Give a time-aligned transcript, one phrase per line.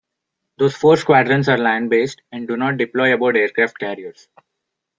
[0.57, 4.27] Those four squadrons are land based and do not deploy aboard aircraft carriers.